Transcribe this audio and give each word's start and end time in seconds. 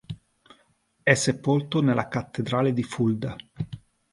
È 1.03 1.13
sepolto 1.13 1.79
nella 1.83 2.07
cattedrale 2.07 2.73
di 2.73 2.81
Fulda. 2.81 3.35